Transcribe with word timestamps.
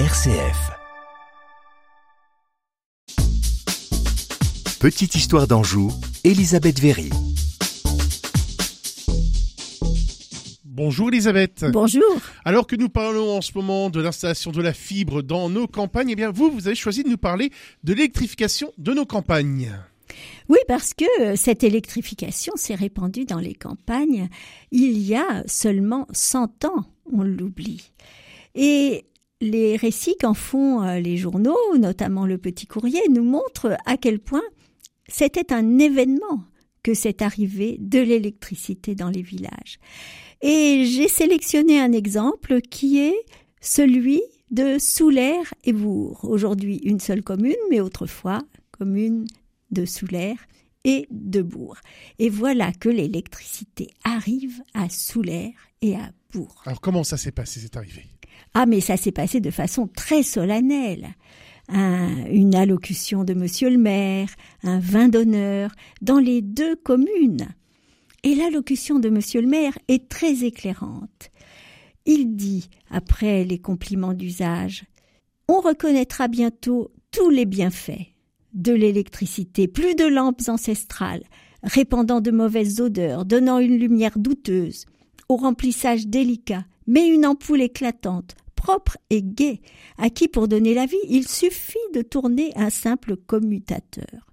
RCF. 0.00 0.72
Petite 4.80 5.14
histoire 5.14 5.46
d'Anjou, 5.46 5.92
Elisabeth 6.24 6.80
Véry. 6.80 7.10
Bonjour 10.64 11.10
Elisabeth. 11.10 11.66
Bonjour. 11.70 12.02
Alors 12.44 12.66
que 12.66 12.74
nous 12.74 12.88
parlons 12.88 13.36
en 13.36 13.40
ce 13.40 13.52
moment 13.54 13.88
de 13.88 14.00
l'installation 14.00 14.50
de 14.50 14.60
la 14.60 14.72
fibre 14.72 15.22
dans 15.22 15.48
nos 15.48 15.68
campagnes, 15.68 16.10
eh 16.10 16.16
bien 16.16 16.32
vous, 16.32 16.50
vous 16.50 16.66
avez 16.66 16.74
choisi 16.74 17.04
de 17.04 17.08
nous 17.08 17.16
parler 17.16 17.52
de 17.84 17.94
l'électrification 17.94 18.72
de 18.78 18.94
nos 18.94 19.06
campagnes. 19.06 19.78
Oui, 20.48 20.58
parce 20.66 20.92
que 20.92 21.36
cette 21.36 21.62
électrification 21.62 22.54
s'est 22.56 22.74
répandue 22.74 23.26
dans 23.26 23.38
les 23.38 23.54
campagnes 23.54 24.28
il 24.72 24.98
y 24.98 25.14
a 25.14 25.44
seulement 25.46 26.08
100 26.10 26.64
ans, 26.64 26.84
on 27.12 27.22
l'oublie. 27.22 27.92
Et 28.56 29.06
les 29.44 29.76
récits 29.76 30.16
qu'en 30.18 30.34
font 30.34 30.82
euh, 30.82 30.98
les 30.98 31.16
journaux, 31.16 31.76
notamment 31.78 32.26
le 32.26 32.38
Petit 32.38 32.66
Courrier, 32.66 33.02
nous 33.10 33.24
montrent 33.24 33.76
à 33.84 33.96
quel 33.96 34.18
point 34.18 34.42
c'était 35.06 35.52
un 35.52 35.78
événement 35.78 36.44
que 36.82 36.94
cette 36.94 37.22
arrivée 37.22 37.76
de 37.78 38.00
l'électricité 38.00 38.94
dans 38.94 39.10
les 39.10 39.22
villages. 39.22 39.78
Et 40.40 40.84
j'ai 40.86 41.08
sélectionné 41.08 41.78
un 41.78 41.92
exemple 41.92 42.60
qui 42.62 42.98
est 42.98 43.16
celui 43.60 44.22
de 44.50 44.78
Soulaire 44.78 45.52
et 45.64 45.72
Bourg. 45.72 46.24
Aujourd'hui 46.24 46.76
une 46.84 47.00
seule 47.00 47.22
commune, 47.22 47.54
mais 47.70 47.80
autrefois 47.80 48.42
commune 48.70 49.26
de 49.70 49.84
Soulaire 49.84 50.38
et 50.84 51.06
de 51.10 51.42
Bourg. 51.42 51.76
Et 52.18 52.28
voilà 52.28 52.72
que 52.72 52.88
l'électricité 52.88 53.88
arrive 54.04 54.62
à 54.74 54.88
Soulaire 54.88 55.52
et 55.82 55.96
à 55.96 56.12
Bourg. 56.32 56.62
Alors 56.66 56.80
comment 56.80 57.04
ça 57.04 57.16
s'est 57.16 57.32
passé 57.32 57.60
cette 57.60 57.76
arrivée? 57.76 58.06
Ah 58.54 58.66
mais 58.66 58.80
ça 58.80 58.96
s'est 58.96 59.12
passé 59.12 59.40
de 59.40 59.50
façon 59.50 59.88
très 59.88 60.22
solennelle. 60.22 61.08
Un, 61.68 62.26
une 62.26 62.54
allocution 62.54 63.24
de 63.24 63.34
monsieur 63.34 63.70
le 63.70 63.78
maire, 63.78 64.28
un 64.62 64.78
vin 64.78 65.08
d'honneur 65.08 65.70
dans 66.02 66.18
les 66.18 66.42
deux 66.42 66.76
communes. 66.76 67.48
Et 68.22 68.34
l'allocution 68.34 68.98
de 68.98 69.08
monsieur 69.08 69.40
le 69.40 69.48
maire 69.48 69.78
est 69.88 70.08
très 70.08 70.44
éclairante. 70.44 71.30
Il 72.06 72.36
dit, 72.36 72.68
après 72.90 73.44
les 73.44 73.58
compliments 73.58 74.12
d'usage, 74.12 74.84
on 75.48 75.60
reconnaîtra 75.60 76.28
bientôt 76.28 76.90
tous 77.10 77.30
les 77.30 77.46
bienfaits 77.46 78.12
de 78.52 78.72
l'électricité, 78.72 79.68
plus 79.68 79.94
de 79.94 80.06
lampes 80.06 80.48
ancestrales, 80.48 81.24
répandant 81.62 82.20
de 82.20 82.30
mauvaises 82.30 82.80
odeurs, 82.80 83.24
donnant 83.24 83.58
une 83.58 83.78
lumière 83.78 84.18
douteuse, 84.18 84.86
au 85.28 85.36
remplissage 85.36 86.06
délicat, 86.06 86.64
mais 86.86 87.08
une 87.08 87.26
ampoule 87.26 87.62
éclatante, 87.62 88.34
propre 88.54 88.96
et 89.10 89.22
gaie, 89.22 89.60
à 89.98 90.10
qui 90.10 90.28
pour 90.28 90.48
donner 90.48 90.74
la 90.74 90.86
vie 90.86 90.96
il 91.08 91.28
suffit 91.28 91.76
de 91.94 92.02
tourner 92.02 92.52
un 92.56 92.70
simple 92.70 93.16
commutateur. 93.16 94.30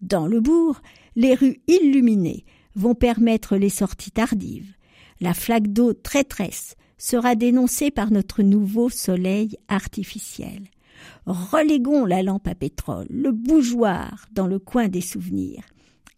Dans 0.00 0.26
le 0.26 0.40
bourg, 0.40 0.80
les 1.16 1.34
rues 1.34 1.60
illuminées 1.68 2.44
vont 2.74 2.94
permettre 2.94 3.56
les 3.56 3.68
sorties 3.68 4.10
tardives. 4.10 4.74
La 5.20 5.34
flaque 5.34 5.68
d'eau 5.68 5.92
traîtresse 5.92 6.74
sera 6.98 7.34
dénoncée 7.34 7.90
par 7.90 8.10
notre 8.10 8.42
nouveau 8.42 8.88
soleil 8.88 9.56
artificiel. 9.68 10.64
Reléguons 11.26 12.04
la 12.04 12.22
lampe 12.22 12.48
à 12.48 12.54
pétrole, 12.54 13.06
le 13.10 13.32
bougeoir 13.32 14.26
dans 14.32 14.46
le 14.46 14.58
coin 14.58 14.88
des 14.88 15.00
souvenirs. 15.00 15.64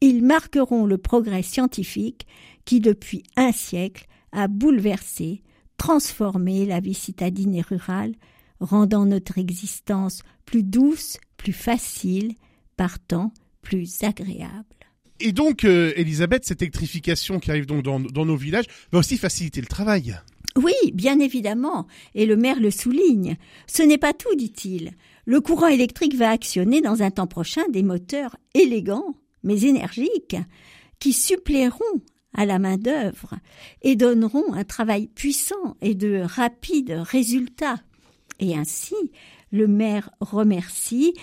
Ils 0.01 0.23
marqueront 0.23 0.87
le 0.87 0.99
progrès 0.99 1.43
scientifique 1.43 2.27
qui, 2.65 2.81
depuis 2.81 3.23
un 3.37 3.53
siècle, 3.53 4.07
a 4.33 4.49
bouleversé, 4.49 5.43
transformé 5.77 6.67
la 6.67 6.81
vie 6.81 6.95
citadine 6.95 7.55
et 7.55 7.63
rurale, 7.63 8.15
rendant 8.61 9.07
notre 9.07 9.39
existence 9.39 10.23
plus 10.45 10.63
douce, 10.63 11.19
plus 11.37 11.53
facile, 11.53 12.35
partant 12.77 13.33
plus 13.63 14.03
agréable. 14.03 14.65
Et 15.21 15.33
donc, 15.33 15.65
euh, 15.65 15.93
Elisabeth, 15.97 16.45
cette 16.45 16.63
électrification 16.63 17.39
qui 17.39 17.51
arrive 17.51 17.67
donc 17.67 17.83
dans, 17.83 18.01
dans 18.01 18.27
nos 18.27 18.37
villages 18.37 18.67
va 18.93 18.99
aussi 18.99 19.17
faciliter 19.17 19.61
le 19.61 19.67
travail. 19.67 20.17
Oui, 20.57 20.75
bien 20.93 21.19
évidemment, 21.19 21.87
et 22.15 22.27
le 22.27 22.37
maire 22.37 22.61
le 22.61 22.71
souligne. 22.71 23.37
Ce 23.67 23.83
n'est 23.83 23.99
pas 23.99 24.13
tout, 24.13 24.35
dit-il. 24.37 24.93
Le 25.27 25.41
courant 25.41 25.67
électrique 25.67 26.15
va 26.15 26.31
actionner 26.31 26.81
dans 26.81 27.03
un 27.03 27.11
temps 27.11 27.27
prochain 27.27 27.63
des 27.71 27.83
moteurs 27.83 28.37
élégants, 28.55 29.17
mais 29.43 29.63
énergiques, 29.63 30.37
qui 31.01 31.13
suppléeront 31.13 32.03
à 32.35 32.47
la 32.47 32.59
main-d'œuvre 32.59 33.35
et 33.83 33.97
donneront 33.97 34.53
un 34.53 34.65
travail 34.65 35.07
puissant 35.09 35.77
et 35.81 35.95
de 35.95 36.23
rapides 36.25 37.01
résultats. 37.05 37.81
Et 38.41 38.57
ainsi, 38.57 38.95
le 39.53 39.69
maire 39.69 40.11
remercie 40.21 41.15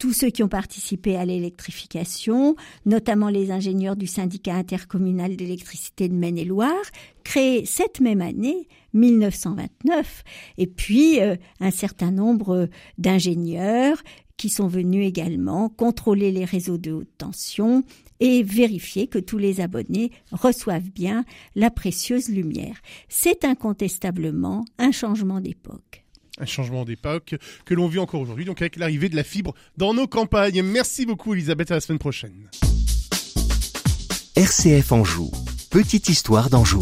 tous 0.00 0.14
ceux 0.14 0.30
qui 0.30 0.42
ont 0.42 0.48
participé 0.48 1.16
à 1.16 1.26
l'électrification, 1.26 2.56
notamment 2.86 3.28
les 3.28 3.50
ingénieurs 3.50 3.96
du 3.96 4.06
syndicat 4.06 4.54
intercommunal 4.54 5.36
d'électricité 5.36 6.08
de 6.08 6.14
Maine-et-Loire, 6.14 6.72
créé 7.22 7.66
cette 7.66 8.00
même 8.00 8.22
année, 8.22 8.66
1929, 8.94 10.24
et 10.56 10.66
puis 10.66 11.20
euh, 11.20 11.36
un 11.60 11.70
certain 11.70 12.10
nombre 12.10 12.70
d'ingénieurs 12.96 14.02
qui 14.40 14.48
sont 14.48 14.68
venus 14.68 15.06
également 15.06 15.68
contrôler 15.68 16.32
les 16.32 16.46
réseaux 16.46 16.78
de 16.78 16.92
haute 16.92 17.10
tension 17.18 17.84
et 18.20 18.42
vérifier 18.42 19.06
que 19.06 19.18
tous 19.18 19.36
les 19.36 19.60
abonnés 19.60 20.12
reçoivent 20.32 20.88
bien 20.88 21.26
la 21.54 21.70
précieuse 21.70 22.30
lumière. 22.30 22.80
C'est 23.10 23.44
incontestablement 23.44 24.64
un 24.78 24.92
changement 24.92 25.40
d'époque 25.40 26.04
un 26.38 26.46
changement 26.46 26.86
d'époque 26.86 27.34
que 27.66 27.74
l'on 27.74 27.86
vit 27.86 27.98
encore 27.98 28.22
aujourd'hui, 28.22 28.46
donc 28.46 28.62
avec 28.62 28.76
l'arrivée 28.76 29.10
de 29.10 29.16
la 29.16 29.24
fibre 29.24 29.52
dans 29.76 29.92
nos 29.92 30.06
campagnes. 30.06 30.62
Merci 30.62 31.04
beaucoup 31.04 31.34
Elisabeth, 31.34 31.70
à 31.70 31.74
la 31.74 31.80
semaine 31.80 31.98
prochaine. 31.98 32.48
RCF 34.36 34.90
Anjou, 34.90 35.30
petite 35.70 36.08
histoire 36.08 36.48
d'Anjou. 36.48 36.80